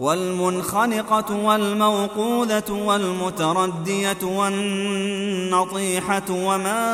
والمنخنقة 0.00 1.36
والموقوذة 1.36 2.70
والمتردية 2.70 4.16
والنطيحة 4.22 6.22
وما 6.30 6.84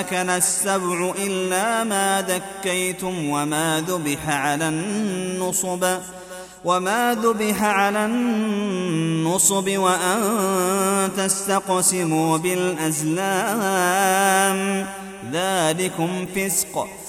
أكل 0.00 0.30
السبع 0.30 1.12
إلا 1.18 1.84
ما 1.84 2.24
ذكيتم 2.28 3.28
وما 3.28 3.84
ذبح 3.88 4.28
على 4.28 4.68
النصب 4.68 5.84
وما 6.64 7.14
ذبح 7.14 7.62
على 7.62 8.04
النصب 8.04 9.78
وأن 9.78 11.10
تستقسموا 11.16 12.38
بالأزلام 12.38 13.68
ذلكم 15.32 16.26
فسق 16.36 16.86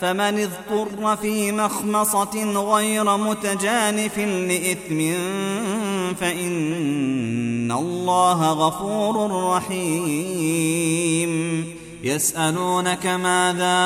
فمن 0.00 0.48
اضطر 0.48 1.16
في 1.16 1.52
مخمصة 1.52 2.52
غير 2.74 3.16
متجانف 3.16 4.18
لإثم 4.18 5.12
فإن 6.14 7.72
الله 7.72 8.52
غفور 8.52 9.44
رحيم. 9.56 11.32
يسألونك 12.02 13.06
ماذا 13.06 13.76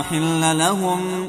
أحل 0.00 0.58
لهم؟ 0.58 1.28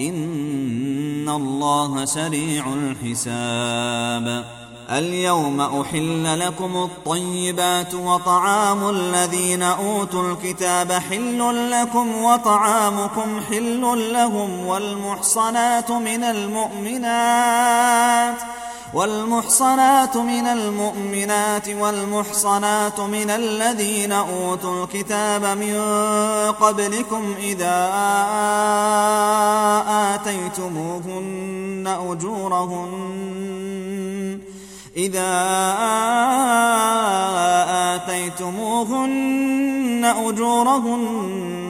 ان 0.00 1.28
الله 1.28 2.04
سريع 2.04 2.64
الحساب 2.66 4.44
اليوم 4.90 5.60
احل 5.60 6.40
لكم 6.40 6.76
الطيبات 6.76 7.94
وطعام 7.94 8.90
الذين 8.90 9.62
اوتوا 9.62 10.32
الكتاب 10.32 10.92
حل 10.92 11.70
لكم 11.70 12.22
وطعامكم 12.24 13.40
حل 13.50 14.12
لهم 14.12 14.66
والمحصنات 14.66 15.90
من 15.90 16.24
المؤمنات 16.24 17.80
والمحصنات 18.94 20.16
من 20.16 20.46
المؤمنات 20.46 21.68
والمحصنات 21.68 23.00
من 23.00 23.30
الذين 23.30 24.12
أوتوا 24.12 24.84
الكتاب 24.84 25.44
من 25.44 25.80
قبلكم 26.60 27.34
إذا 27.42 27.90
آتيتموهن 30.14 31.96
أجورهن 32.10 32.90
إذا 34.96 35.30
آتيتموهن 37.94 40.04
أجورهن 40.04 41.69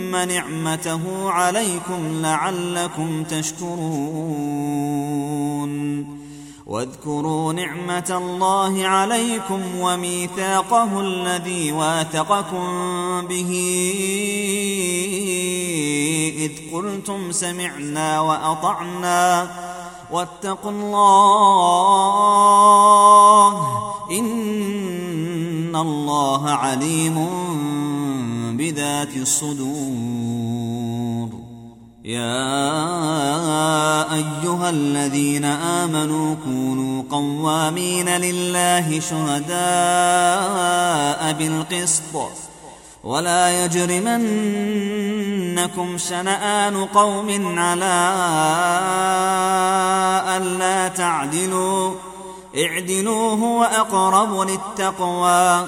نعمته 0.15 1.31
عليكم 1.31 2.21
لعلكم 2.21 3.23
تشكرون. 3.23 4.81
واذكروا 6.65 7.53
نعمة 7.53 8.09
الله 8.09 8.87
عليكم 8.87 9.61
وميثاقه 9.79 11.01
الذي 11.01 11.71
واثقكم 11.71 12.67
به. 13.27 13.51
إذ 16.37 16.51
قلتم 16.73 17.31
سمعنا 17.31 18.19
وأطعنا. 18.21 19.51
واتقوا 20.11 20.71
الله 20.71 21.11
إن 24.11 25.75
الله 25.75 26.49
عليم 26.49 27.17
بذات 28.61 29.17
الصدور. 29.17 29.61
يا 32.05 32.53
أيها 34.13 34.69
الذين 34.69 35.45
آمنوا 35.45 36.35
كونوا 36.45 37.03
قوامين 37.11 38.09
لله 38.09 38.99
شهداء 38.99 39.51
بالقسط. 41.33 42.15
ولا 43.03 43.65
يجرمنكم 43.65 44.37
شنآن 45.97 46.85
قوم 46.85 47.59
على 47.59 48.13
ألا 50.37 50.87
تعدلوا. 50.87 51.93
اعدلوا 52.57 53.35
هو 53.35 53.63
أقرب 53.63 54.47
للتقوى. 54.49 55.67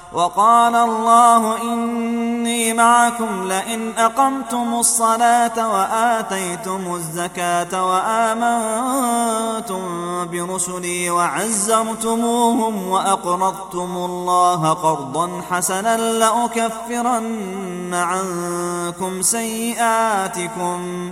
وقال 0.13 0.75
الله 0.75 1.61
إني 1.61 2.73
معكم 2.73 3.43
لئن 3.43 3.93
أقمتم 3.97 4.73
الصلاة 4.73 5.73
وآتيتم 5.73 6.95
الزكاة 6.95 7.89
وآمنتم 7.89 9.81
برسلي 10.31 11.09
وعزرتموهم 11.09 12.87
وأقرضتم 12.87 13.97
الله 13.97 14.73
قرضا 14.73 15.41
حسنا 15.49 15.97
لأكفرن 15.97 17.93
عنكم 17.93 19.21
سيئاتكم 19.21 21.11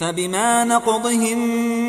فبما 0.00 0.64
نقضهم 0.64 1.38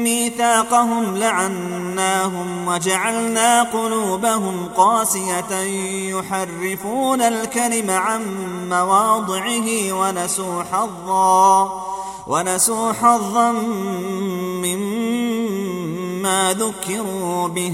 ميثاقهم 0.04 1.18
لعناهم 1.18 2.68
وجعلنا 2.68 3.64
قلوبهم 3.64 4.70
قاسية 4.78 5.56
يحرفون 6.10 7.22
الكلم 7.22 7.90
عن 7.90 8.22
مواضعه 8.70 9.94
ونسوا 9.94 10.64
حظا 10.64 11.84
ونسوا 12.28 12.92
حظا 12.92 13.52
مما 14.62 16.54
ذكروا 16.54 17.48
به. 17.48 17.74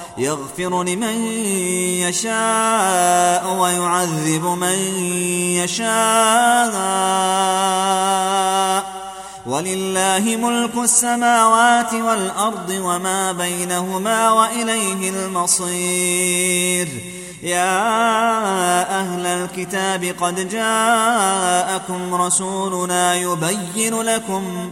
يغفر 0.17 0.83
لمن 0.83 1.25
يشاء 2.01 3.53
ويعذب 3.53 4.45
من 4.45 4.77
يشاء. 5.55 6.81
ولله 9.45 10.37
ملك 10.37 10.75
السماوات 10.83 11.93
والأرض 11.93 12.69
وما 12.69 13.31
بينهما 13.31 14.31
وإليه 14.31 15.09
المصير. 15.09 16.87
يا 17.43 17.79
أهل 18.99 19.25
الكتاب 19.25 20.15
قد 20.21 20.49
جاءكم 20.49 22.15
رسولنا 22.15 23.15
يبين 23.15 24.01
لكم 24.01 24.71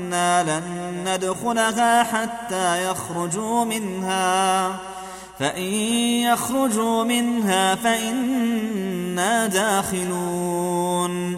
وإنا 0.11 0.43
لن 0.43 0.63
ندخلها 1.07 2.03
حتى 2.03 2.89
يخرجوا 2.89 3.65
منها. 3.65 4.69
فإن 5.39 5.73
يخرجوا 6.23 7.03
منها 7.03 7.75
فإنا 7.75 9.47
داخلون. 9.47 11.37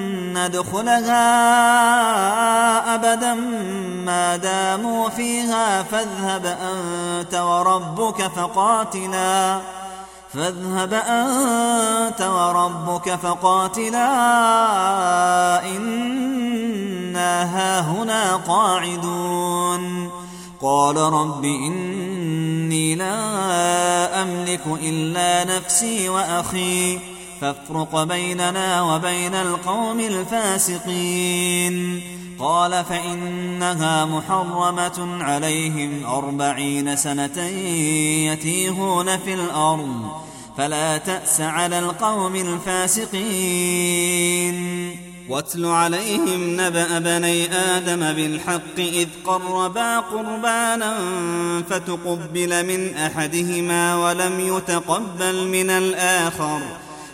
ندخلها 0.37 1.25
أبدا 2.95 3.33
ما 4.05 4.35
داموا 4.35 5.09
فيها 5.09 5.83
فاذهب 5.83 6.45
أنت 6.45 7.35
وربك 7.35 8.21
فقاتلا 8.21 9.59
فاذهب 10.33 10.93
أنت 10.93 12.21
وربك 12.21 13.15
فقاتلا 13.15 14.05
إنا 15.65 17.43
هاهنا 17.57 18.35
قاعدون. 18.35 20.11
قال 20.61 20.97
رب 20.97 21.43
إني 21.43 22.95
لا 22.95 24.21
أملك 24.21 24.61
إلا 24.67 25.57
نفسي 25.57 26.09
وأخي. 26.09 26.99
فافرق 27.41 28.03
بيننا 28.03 28.81
وبين 28.81 29.35
القوم 29.35 29.99
الفاسقين. 29.99 31.75
قال 32.39 32.85
فإنها 32.85 34.05
محرمة 34.05 35.23
عليهم 35.23 36.05
أربعين 36.05 36.95
سنة 36.95 37.41
يتيهون 38.31 39.17
في 39.17 39.33
الأرض 39.33 40.11
فلا 40.57 40.97
تأس 40.97 41.41
على 41.41 41.79
القوم 41.79 42.35
الفاسقين. 42.35 43.31
واتل 45.29 45.65
عليهم 45.65 46.61
نبأ 46.61 46.99
بني 46.99 47.53
آدم 47.53 48.13
بالحق 48.13 48.77
إذ 48.77 49.07
قربا 49.25 49.99
قربانا 49.99 50.93
فتقبل 51.69 52.65
من 52.65 52.95
أحدهما 52.97 53.95
ولم 53.95 54.39
يتقبل 54.39 55.47
من 55.47 55.69
الآخر. 55.69 56.61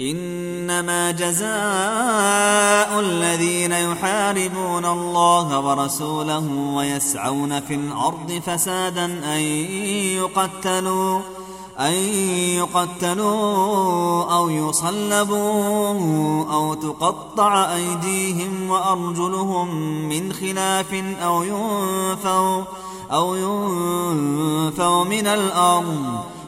إنما 0.00 1.10
جزاء 1.10 3.00
الذين 3.00 3.72
يحاربون 3.72 4.84
الله 4.84 5.60
ورسوله 5.60 6.48
ويسعون 6.74 7.60
في 7.60 7.74
الأرض 7.74 8.42
فسادا 8.46 9.04
أن 9.04 9.40
يقتلوا 10.16 11.20
أن 11.78 11.92
يقتلوا 12.56 14.24
أو 14.34 14.50
يصلبوا 14.50 16.44
أو 16.52 16.74
تقطع 16.74 17.74
أيديهم 17.74 18.70
وأرجلهم 18.70 19.74
من 20.08 20.32
خلاف 20.32 20.94
أو 21.22 21.42
ينفوا 21.42 22.64
أو 23.12 23.34
ينفوا 23.34 25.04
من 25.04 25.26
الأرض. 25.26 26.20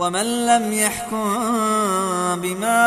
ومن 0.00 0.46
لم 0.46 0.72
يحكم 0.72 2.40
بما 2.40 2.80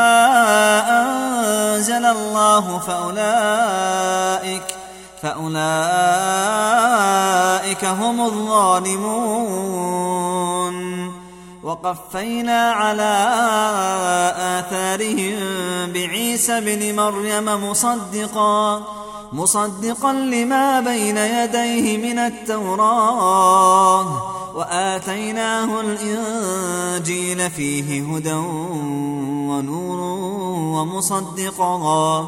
أنزل 1.02 2.06
الله 2.06 2.80
فأولئك 2.80 4.64
فأولئك 5.22 5.46
هم 7.86 8.22
الظالمون. 8.22 9.14
وقفينا 11.64 12.72
على 12.72 13.14
آثارهم 14.60 15.38
بعيسى 15.94 16.62
بن 16.62 16.96
مريم 16.96 17.70
مصدقا 17.70 18.84
مصدقا 19.34 20.14
لما 20.14 20.80
بين 20.80 21.18
يديه 21.18 21.98
من 21.98 22.20
التوراة 22.20 24.08
وآتيناه 24.56 25.82
الإنجيل 25.82 27.52
فيه 27.52 28.16
هدى 28.16 28.34
ونور 29.50 30.00
ومصدقا. 30.80 32.28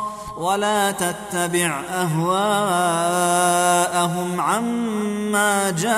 ولا 0.41 0.91
تتبع 0.91 1.81
أهواءهم 1.93 2.41
عما 4.41 5.69
جاءك 5.69 5.91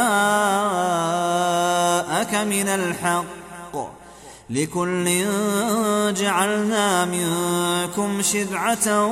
من 2.36 2.68
الحق. 2.68 3.24
لكل 4.50 5.26
جعلنا 6.14 7.06
منكم 7.06 8.22
شرعة 8.22 9.06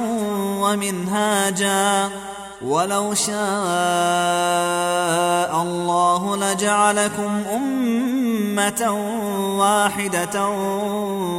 ومنهاجا. 0.61 2.09
ولو 2.65 3.13
شاء 3.13 3.31
الله 5.61 6.37
لجعلكم 6.37 7.43
أمة 7.55 8.91
واحدة 9.59 10.47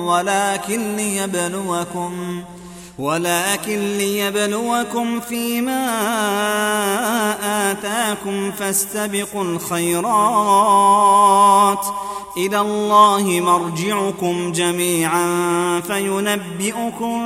ولكن 0.07 0.97
ليبلوكم 0.97 2.43
ولكن 3.03 3.99
ليبلوكم 3.99 5.21
فيما 5.21 5.83
آتاكم 7.71 8.53
فاستبقوا 8.53 9.45
الخيرات. 9.45 10.13
إلى 12.37 12.61
الله 12.61 13.41
مرجعكم 13.41 14.53
جميعا 14.53 15.27
فينبئكم 15.87 17.23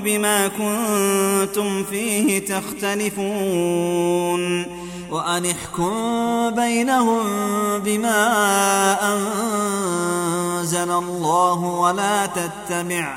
بما 0.00 0.48
كنتم 0.48 1.84
فيه 1.84 2.46
تختلفون. 2.46 4.00
وأن 5.10 5.46
احكم 5.46 6.50
بينهم 6.50 7.22
بما 7.78 8.28
أنزل 9.14 10.90
الله 10.90 11.58
ولا 11.58 12.26
تتبع 12.26 13.14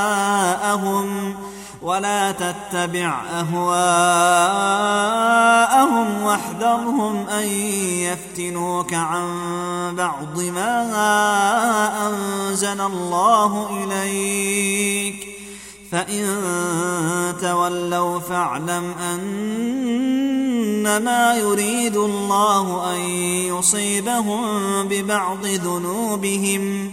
أهواءهم 0.00 1.34
ولا 1.82 2.32
تتبع 2.32 3.22
أهواءهم 3.40 3.82
واحذرهم 6.22 7.28
أن 7.28 7.46
يفتنوك 8.08 8.94
عن 8.94 9.26
بعض 9.96 10.40
ما 10.40 10.86
أنزل 12.06 12.80
الله 12.80 13.84
إليك. 13.84 15.26
فإن 15.92 16.36
تولوا 17.40 18.18
فاعلم 18.18 18.94
أنما 20.80 21.36
يريد 21.36 21.96
الله 21.96 22.94
أن 22.94 23.00
يصيبهم 23.58 24.42
ببعض 24.88 25.46
ذنوبهم. 25.46 26.92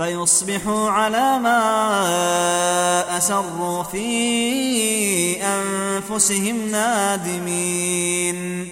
فيصبحوا 0.00 0.90
على 0.90 1.38
ما 1.38 1.60
أسروا 3.16 3.82
في 3.82 5.42
أنفسهم 5.42 6.70
نادمين. 6.70 8.68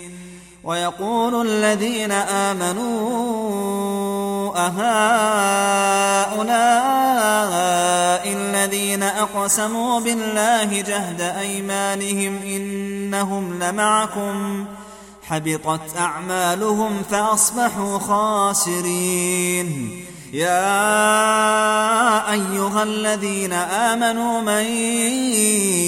ويقول 0.65 1.49
الذين 1.49 2.13
آمنوا 2.13 2.89
أهؤلاء 4.57 4.89
الذين 8.27 9.03
أقسموا 9.03 10.01
بالله 10.01 10.81
جهد 10.81 11.21
أيمانهم 11.21 12.43
إنهم 12.43 13.63
لمعكم. 13.63 14.65
حبطت 15.23 15.97
أعمالهم 15.99 17.03
فأصبحوا 17.11 17.99
خاسرين. 17.99 20.05
يا 20.33 20.73
أيها 22.33 22.83
الذين 22.83 23.53
آمنوا 23.53 24.41
من 24.41 24.65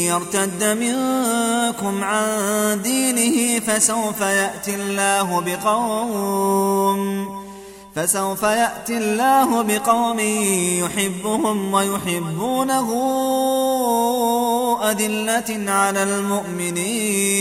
يرتد 0.07 0.65
منكم 0.65 2.05
عن 2.05 2.83
دينه 2.83 3.61
فسوف 3.61 4.21
يأتي 4.21 4.75
الله 4.75 5.41
بقوم 5.41 7.01
فسوف 7.95 8.43
يأتي 8.43 8.97
الله 8.97 9.63
بقوم 9.63 10.19
يحبهم 10.85 11.75
ويحبونه 11.75 12.89
أذلة 14.91 15.73
على 15.73 16.03
المؤمنين 16.03 17.41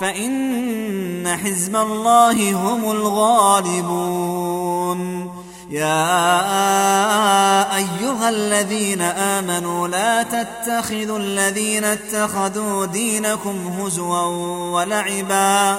فإن 0.00 1.38
حزب 1.44 1.76
الله 1.76 2.52
هم 2.52 2.90
الغالبون. 2.90 4.20
يا 5.70 6.16
أيها 7.76 8.28
الذين 8.28 9.00
آمنوا 9.02 9.88
لا 9.88 10.22
تتخذوا 10.22 11.18
الذين 11.18 11.84
اتخذوا 11.84 12.86
دينكم 12.86 13.66
هزوا 13.66 14.22
ولعبا. 14.72 15.78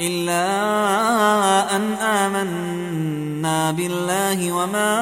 إلا 0.00 1.76
أن 1.76 1.92
آمنا 1.92 3.70
بالله 3.70 4.52
وما 4.52 4.94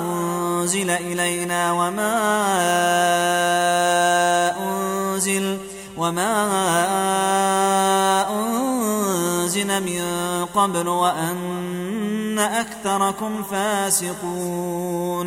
أنزل 0.00 0.90
إلينا 0.90 1.72
وما 1.72 2.16
أنزل 4.58 5.58
وما 5.96 6.34
أنزل 8.30 9.82
من 9.82 10.02
قبل 10.54 10.88
وأن 10.88 12.38
أكثركم 12.38 13.42
فاسقون 13.42 15.26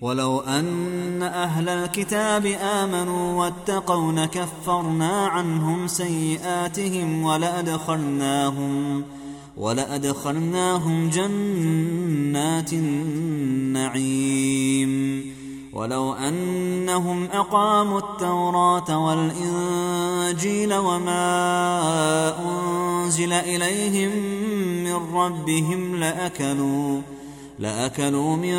ولو 0.00 0.40
أن 0.40 1.22
أهل 1.22 1.68
الكتاب 1.68 2.46
آمنوا 2.46 3.44
واتقوا 3.44 4.12
لكفرنا 4.12 5.26
عنهم 5.26 5.86
سيئاتهم 5.86 7.22
ولأدخلناهم 7.22 9.04
ولأدخلناهم 9.56 11.10
جنات 11.10 12.72
النعيم. 12.72 14.16
ولو 15.72 16.12
أنهم 16.12 17.24
أقاموا 17.32 17.98
التوراة 17.98 19.06
والإنجيل 19.06 20.74
وما 20.74 21.24
أنزل 22.48 23.32
إليهم 23.32 24.10
من 24.84 25.16
ربهم 25.16 25.96
لأكلوا 25.96 27.00
لأكلوا 27.58 28.36
من 28.36 28.56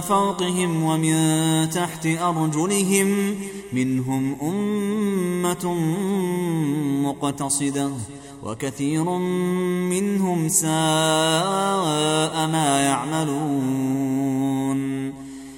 فوقهم 0.00 0.82
ومن 0.82 1.70
تحت 1.70 2.06
أرجلهم. 2.06 3.34
منهم 3.72 4.36
أمة 4.42 5.74
مقتصدة 7.08 7.90
وكثير 8.42 9.04
منهم 9.88 10.48
ساء 10.48 10.68
ما 12.46 12.80
يعملون. 12.84 14.18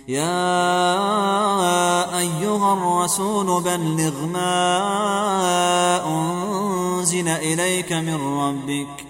يا 0.09 0.98
أيها 2.18 2.72
الرسول 2.72 3.62
بلغ 3.62 4.26
ما 4.26 4.57
أنزل 6.07 7.29
إليك 7.29 7.92
من 7.92 8.14
ربك 8.14 9.10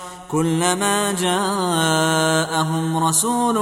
كلما 0.31 1.11
جاءهم 1.11 3.03
رسول 3.03 3.55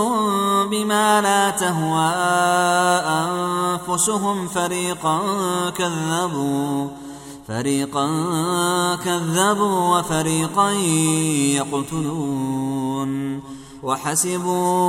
بما 0.69 1.21
لا 1.21 1.49
تهوى 1.49 2.11
أنفسهم 3.05 4.47
فريقا 4.47 5.19
كذبوا 5.69 6.87
فريقا 7.47 8.07
كذبوا 8.95 9.97
وفريقا 9.97 10.71
يقتلون. 11.57 13.39
وحسبوا 13.83 14.83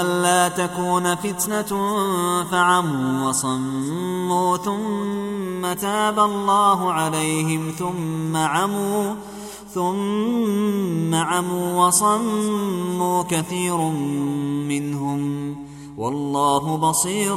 ألا 0.00 0.48
تكون 0.48 1.14
فتنة 1.14 1.96
فعموا 2.50 3.28
وصموا 3.28 4.56
ثم 4.56 5.72
تاب 5.80 6.18
الله 6.18 6.92
عليهم 6.92 7.74
ثم 7.78 8.36
عموا. 8.36 9.14
ثم 9.76 11.14
عموا 11.14 11.86
وصموا 11.86 13.22
كثير 13.22 13.76
منهم 14.68 15.56
والله 15.98 16.76
بصير 16.76 17.36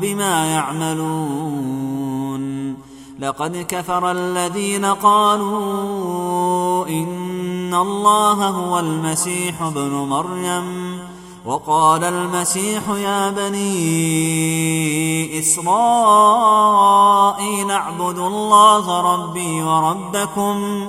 بما 0.00 0.46
يعملون. 0.46 1.94
لقد 3.18 3.66
كفر 3.68 4.10
الذين 4.10 4.84
قالوا 4.84 6.86
إن 6.88 7.74
الله 7.74 8.48
هو 8.48 8.78
المسيح 8.78 9.62
ابن 9.62 9.90
مريم 9.90 10.98
وقال 11.44 12.04
المسيح 12.04 12.88
يا 12.88 13.30
بني 13.30 13.78
إسرائيل 15.38 15.70
اعبدوا 17.70 18.28
الله 18.28 19.14
ربي 19.14 19.62
وربكم 19.62 20.88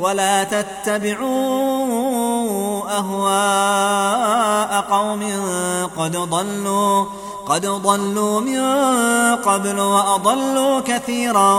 ولا 0.00 0.44
تتبعوا 0.44 2.00
أهواء 2.98 4.80
قوم 4.90 5.22
قد 5.98 6.16
ضلوا 6.16 7.04
قد 7.46 7.66
ضلوا 7.66 8.40
من 8.40 8.60
قبل 9.36 9.80
وأضلوا 9.80 10.80
كثيرا 10.80 11.58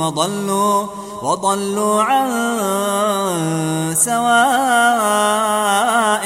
وضلوا 0.00 0.86
وضلوا 1.22 2.02
عن 2.02 2.28
سواء 3.94 5.10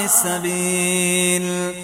السبيل. 0.05 1.84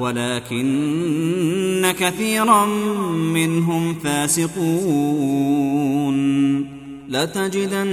ولكن 0.00 1.94
كثيرا 1.98 2.66
منهم 3.34 3.94
فاسقون. 3.94 5.60
لتجدن 7.08 7.90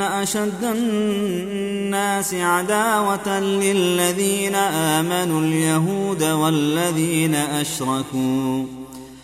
أشد 0.00 0.64
الناس 0.64 2.34
عداوة 2.34 3.40
للذين 3.40 4.54
آمنوا 4.54 5.40
اليهود 5.40 6.22
والذين 6.22 7.34
أشركوا. 7.34 8.83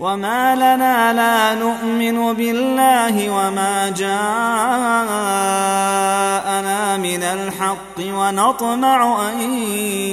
وما 0.00 0.54
لنا 0.54 1.12
لا 1.12 1.54
نؤمن 1.54 2.32
بالله 2.32 3.30
وما 3.30 3.88
جاءنا 3.88 4.16
من 6.96 7.22
الحق 7.22 7.98
ونطمع 7.98 9.30
ان 9.32 9.52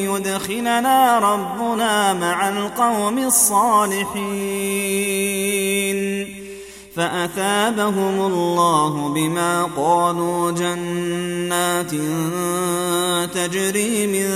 يدخلنا 0.10 1.20
ربنا 1.20 2.14
مع 2.14 2.50
القوم 2.50 3.18
الصالحين 3.18 4.08
فاثابهم 6.96 8.20
الله 8.20 9.10
بما 9.10 9.64
قالوا 9.78 10.52
جنات 10.52 11.92
تجري 13.34 14.08
من 14.08 14.30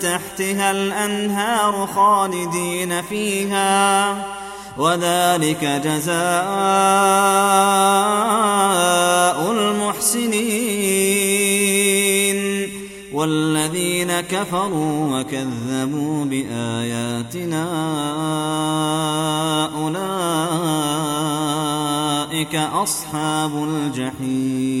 تحتها 0.00 0.70
الانهار 0.70 1.88
خالدين 1.94 3.02
فيها 3.02 4.39
وذلك 4.78 5.64
جزاء 5.84 6.12
المحسنين 9.52 10.90
والذين 13.12 14.20
كفروا 14.20 15.20
وكذبوا 15.20 16.24
بآياتنا 16.24 17.66
أولئك 22.30 22.54
أصحاب 22.54 23.64
الجحيم 23.64 24.80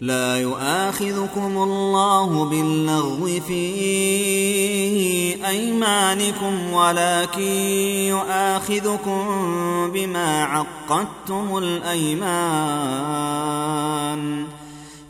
لا 0.00 0.36
يؤاخذكم 0.36 1.62
الله 1.62 2.44
باللغو 2.44 3.26
في 3.26 3.64
أيمانكم 5.46 6.72
ولكن 6.72 7.52
يؤاخذكم 8.08 9.24
بما 9.92 10.44
عقدتم 10.44 11.58
الأيمان. 11.58 12.98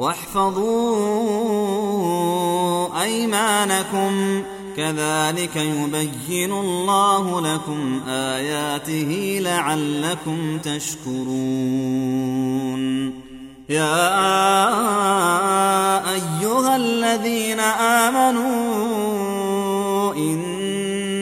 واحفظوا 0.00 1.02
أيمانكم. 3.02 4.42
كذلك 4.76 5.56
يبين 5.56 6.52
الله 6.52 7.40
لكم 7.40 8.00
آياته 8.08 9.38
لعلكم 9.42 10.58
تشكرون. 10.58 11.20
يا 13.68 14.08
أيها 16.12 16.76
الذين 16.76 17.60
آمنوا 17.60 18.50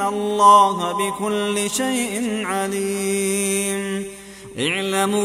الله 0.00 0.92
بكل 0.92 1.70
شيء 1.70 2.42
عليم 2.46 4.04
اعلموا 4.58 5.20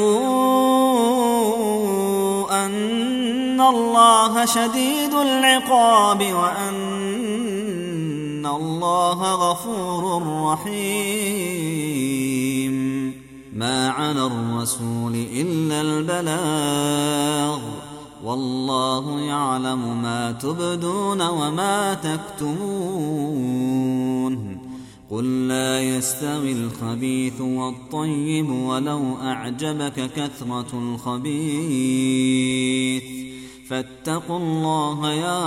أن 2.65 3.61
الله 3.61 4.45
شديد 4.45 5.13
العقاب 5.13 6.23
وأن 6.33 7.65
الله 8.45 9.33
غفور 9.33 10.43
رحيم 10.51 11.95
ما 13.53 13.89
على 13.89 14.25
الرسول 14.25 15.15
إلا 15.15 15.81
البلاغ 15.81 17.59
والله 18.23 19.19
يعلم 19.19 20.01
ما 20.01 20.31
تبدون 20.31 21.21
وما 21.21 21.93
تكتمون 21.93 23.15
قل 25.09 25.47
لا 25.47 25.81
يستوي 25.81 26.51
الخبيث 26.51 27.41
والطيب 27.41 28.49
ولو 28.49 29.17
أعجبك 29.21 30.11
كثرة 30.15 30.71
الخبيث. 30.73 31.75
فاتقوا 33.69 34.37
الله 34.37 35.13
يا 35.13 35.41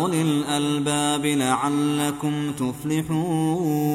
أولي 0.00 0.22
الألباب 0.22 1.26
لعلكم 1.26 2.52
تفلحون. 2.52 3.94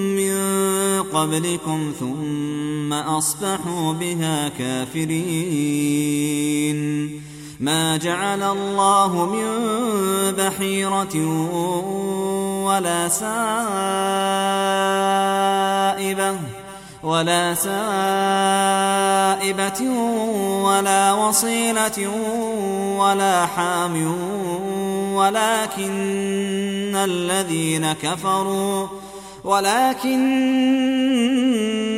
من 0.21 1.03
قبلكم 1.03 1.93
ثم 1.99 2.93
أصبحوا 2.93 3.93
بها 3.93 4.49
كافرين. 4.49 6.01
ما 7.59 7.97
جعل 7.97 8.43
الله 8.43 9.25
من 9.25 9.47
بحيرة 10.37 11.15
ولا 12.65 13.07
سائبة 13.07 13.31
ولا 17.03 17.53
سائبة 17.53 17.81
ولا 20.63 21.13
وصيلة 21.13 22.09
ولا 22.97 23.45
حام. 23.45 23.95
ولكن 25.15 26.95
الذين 26.95 27.93
كفروا 27.93 28.87
ولكن 29.43 30.21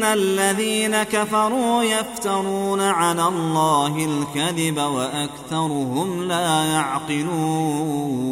الذين 0.04 1.04
كفروا 1.04 1.84
يفترون 1.84 2.82
على 2.82 3.28
الله 3.28 4.06
الكذب 4.06 4.78
وأكثرهم 4.78 6.24
لا 6.28 6.66
يعقلون. 6.66 8.24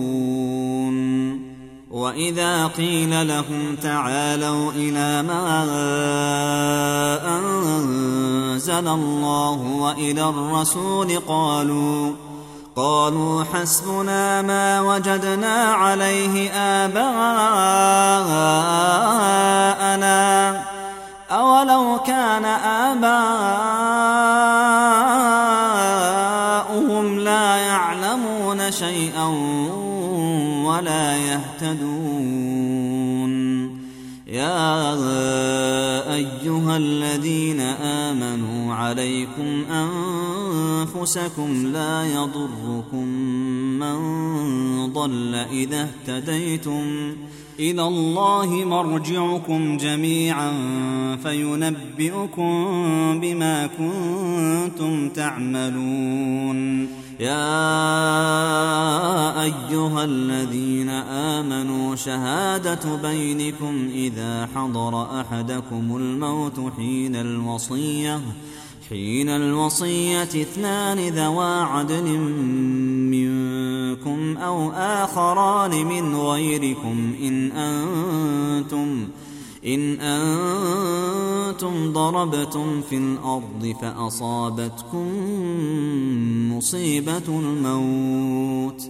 وإذا 1.91 2.67
قيل 2.67 3.27
لهم 3.27 3.75
تعالوا 3.75 4.71
إلى 4.71 5.23
ما 5.23 5.63
أنزل 7.37 8.87
الله 8.87 9.61
وإلى 9.61 10.29
الرسول 10.29 11.19
قالوا 11.19 12.13
قالوا 12.75 13.43
حسبنا 13.43 14.41
ما 14.41 14.81
وجدنا 14.81 15.73
عليه 15.73 16.51
آباءنا. 16.51 17.11
أولو 21.31 21.99
كان 22.07 22.45
آباؤهم 22.45 23.05
لا 27.19 27.55
يعلمون 27.55 28.71
شيئا 28.71 29.25
ولا 30.65 31.17
يهتدون. 31.17 32.51
يا 34.27 34.93
أيها 36.13 36.77
الذين 36.77 37.61
آمنوا 37.81 38.60
عليكم 38.71 39.63
أنفسكم 39.71 41.65
لا 41.73 42.05
يضركم 42.05 43.05
من 43.79 43.97
ضل 44.93 45.35
إذا 45.35 45.89
اهتديتم 45.89 47.15
إلى 47.59 47.83
الله 47.83 48.65
مرجعكم 48.65 49.77
جميعا 49.77 50.51
فينبئكم 51.23 52.53
بما 53.21 53.67
كنتم 53.67 55.09
تعملون 55.09 56.87
يا 57.19 57.51
أيها 59.43 60.03
الذين 60.03 60.89
آمنوا 60.89 61.95
شهادة 61.95 62.95
بينكم 62.95 63.89
إذا 63.93 64.49
حضر 64.55 65.21
أحدكم 65.21 65.95
الموت 65.95 66.73
حين 66.77 67.15
الوصية 67.15 68.21
حين 68.91 69.29
الوصية 69.29 70.23
اثنان 70.23 70.99
ذوا 70.99 71.43
عدل 71.43 72.17
منكم 73.11 74.37
أو 74.37 74.71
آخران 74.71 75.85
من 75.85 76.15
غيركم 76.15 77.15
إن 77.21 77.51
أنتم 77.51 79.07
إن 79.65 79.99
أنتم 79.99 81.93
ضربتم 81.93 82.81
في 82.81 82.97
الأرض 82.97 83.75
فأصابتكم 83.81 85.07
مصيبة 86.57 87.27
الموت 87.29 88.89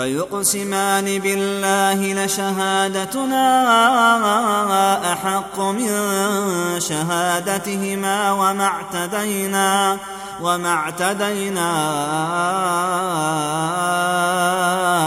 فيقسمان 0.00 1.18
بالله 1.18 2.24
لشهادتنا 2.24 3.44
أحق 5.12 5.60
من 5.60 5.90
شهادتهما 6.78 8.32
وما 8.32 8.64
اعتدينا 8.64 9.98
وما 10.42 10.72
اعتدينا 10.72 11.70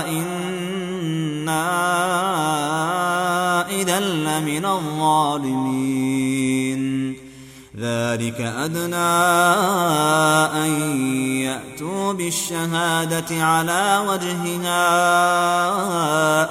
إنا 0.07 1.63
إذا 3.69 3.99
لمن 3.99 4.65
الظالمين 4.65 6.12
ذلك 7.79 8.41
أدنى 8.41 8.95
أن 10.63 10.69
يأتوا 11.41 12.13
بالشهادة 12.13 13.43
على 13.45 14.05
وجهها 14.09 14.83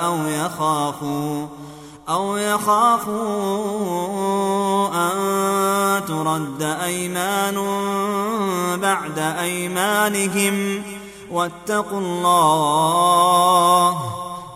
أو 0.06 0.16
يخافوا 0.26 1.46
أو 2.08 2.36
يخافوا 2.36 3.18
أن 4.88 6.06
ترد 6.08 6.62
أيمان 6.62 7.54
بعد 8.80 9.18
أيمانهم. 9.18 10.82
واتقوا 11.30 12.00
الله 12.00 13.98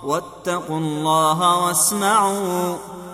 واتقوا 0.04 0.78
الله 0.78 1.64
واسمعوا. 1.64 2.95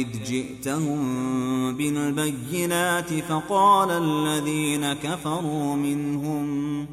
إذ 0.00 0.24
جئتهم 0.26 1.00
بالبينات 1.76 3.14
فقال 3.28 3.90
الذين 3.90 4.92
كفروا 4.92 5.76
منهم 5.76 6.86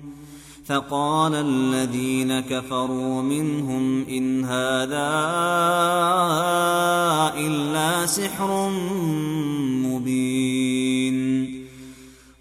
فقال 0.65 1.35
الذين 1.35 2.39
كفروا 2.39 3.21
منهم 3.21 4.05
إن 4.09 4.45
هذا 4.45 5.09
إلا 7.37 8.05
سحر 8.05 8.69
مبين 9.87 11.17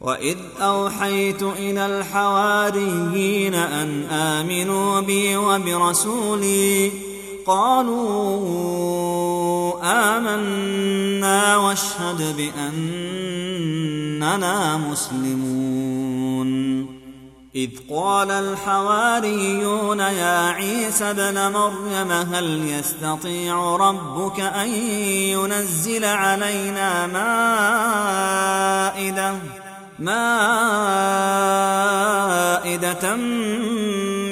وإذ 0.00 0.36
أوحيت 0.60 1.42
إلى 1.42 1.86
الحواريين 1.86 3.54
أن 3.54 4.02
آمنوا 4.02 5.00
بي 5.00 5.36
وبرسولي 5.36 6.90
قالوا 7.46 8.46
آمنا 9.82 11.56
واشهد 11.56 12.36
بأننا 12.36 13.76
مسلمون. 14.76 16.46
إذ 17.56 17.70
قال 17.90 18.30
الحواريون 18.30 19.98
يا 19.98 20.50
عيسى 20.50 21.04
ابن 21.04 21.52
مريم 21.52 22.12
هل 22.12 22.68
يستطيع 22.68 23.76
ربك 23.76 24.40
أن 24.40 24.68
ينزل 24.68 26.04
علينا 26.04 27.06
مائدة 28.96 29.34
مائدة 29.98 30.36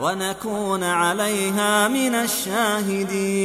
ونكون 0.00 0.84
عليها 0.84 1.88
من 1.88 2.14
الشاهدين. 2.14 3.38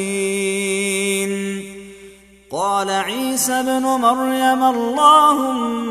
قال 2.52 2.90
عيسى 2.90 3.54
ابن 3.54 3.82
مريم 3.82 4.64
اللهم 4.64 5.84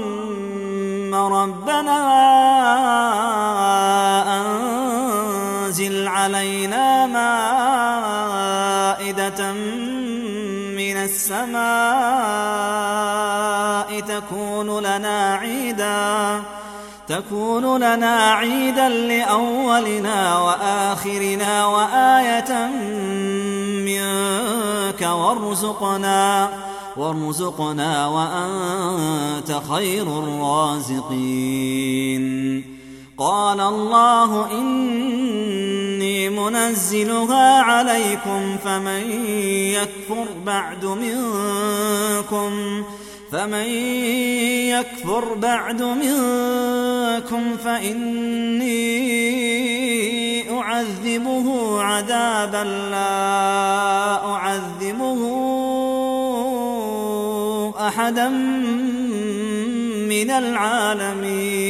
ربنا 1.15 2.23
علينا 6.23 7.07
مائدة 9.07 9.53
من 10.79 10.97
السماء 10.97 11.61
تكون 14.01 14.79
لنا 14.79 15.35
عيدا. 15.35 16.43
تكون 17.13 17.77
لنا 17.77 18.33
عيدا 18.33 18.89
لأولنا 18.89 20.39
وآخرنا 20.39 21.67
وآية 21.67 22.67
منك 23.85 25.03
وارزقنا 25.03 26.49
وارزقنا 26.97 28.07
وأنت 28.07 29.61
خير 29.71 30.07
الرازقين. 30.19 31.43
قال 33.19 33.61
الله 33.61 34.51
إني 34.51 36.29
منزلها 36.29 37.61
عليكم 37.61 38.57
فمن 38.65 39.11
يكفر 39.77 40.27
بعد 40.47 40.85
منكم 40.85 42.83
يكفر 44.69 45.35
بعد 45.35 45.83
منكم 45.83 47.57
فإني 47.65 48.83
أعذبه 50.61 51.81
عذابا 51.83 52.65
لا 52.91 54.25
أعذبه 54.25 55.21
أحدا 57.89 58.29
من 60.09 60.31
العالمين. 60.31 61.63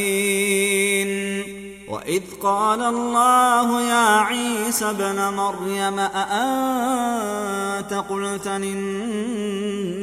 وإذ 1.89 2.23
قال 2.43 2.83
الله 2.83 3.83
يا 3.89 4.19
عيسى 4.21 4.91
ابن 4.91 5.35
مريم 5.37 5.99
أأنت 5.99 7.95
قلت 8.11 8.49
للناس 8.49 10.02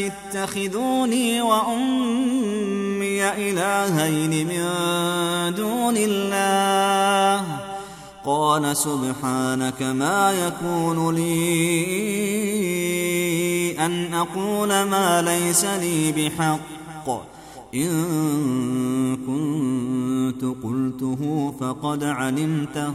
اتخذوني 0.00 1.42
وأمي 1.42 3.28
إلهين 3.28 4.46
من 4.46 4.64
دون 5.54 5.96
الله. 5.96 7.44
قال 8.24 8.76
سبحانك 8.76 9.82
ما 9.82 10.32
يكون 10.32 11.14
لي 11.14 11.30
أن 13.78 14.14
أقول 14.14 14.68
ما 14.68 15.22
ليس 15.22 15.64
لي 15.64 16.12
بحق. 16.12 17.08
إن 17.74 19.16
كنت 19.16 20.44
قلته 20.64 21.54
فقد 21.60 22.04
علمته. 22.04 22.94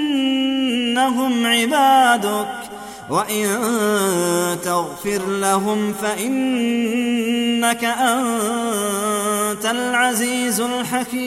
فإنهم 0.91 1.45
عبادك. 1.45 2.47
وإن 3.09 3.47
تغفر 4.63 5.21
لهم 5.27 5.93
فإنك 5.93 7.83
أنت 7.83 9.65
العزيز 9.65 10.61
الحكيم. 10.61 11.21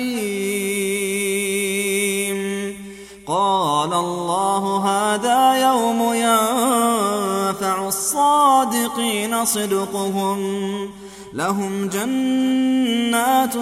قال 3.26 3.92
الله 3.92 4.76
هذا 4.86 5.54
يوم 5.68 6.14
ينفع 6.14 7.88
الصادقين 7.88 9.44
صدقهم. 9.44 10.90
لهم 11.34 11.88
جنات 11.88 13.54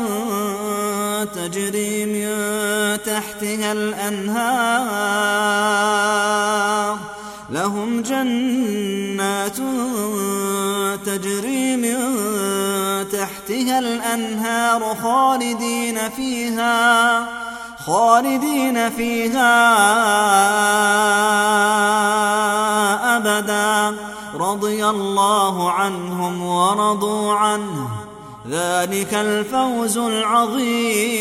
تجري 1.35 2.07
من 2.07 2.29
تحتها 3.03 3.73
الأنهار. 3.73 4.93
لهم 7.51 8.03
جنات 8.03 9.57
تجري 11.07 11.77
من 11.77 11.99
تحتها 13.09 13.79
الأنهار 13.79 14.97
خالدين 15.03 15.99
فيها 16.17 17.27
خالدين 17.87 18.91
فيها 18.91 19.53
أبدا. 23.17 24.12
رضي 24.35 24.87
الله 24.87 25.71
عنهم 25.71 26.43
ورضوا 26.43 27.33
عنه. 27.33 27.89
ذلك 28.51 29.15
الفوز 29.15 29.99
العظيم. 29.99 31.13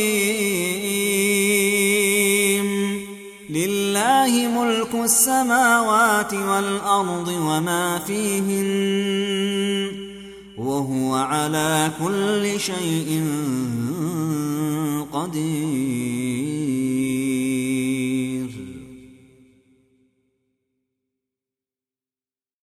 لله 3.50 4.28
ملك 4.28 4.96
السماوات 5.04 6.34
والأرض 6.34 7.28
وما 7.28 8.00
فيهن 8.08 8.72
وهو 10.58 11.16
على 11.16 11.92
كل 12.04 12.60
شيء 12.60 13.24
قدير. 15.14 16.72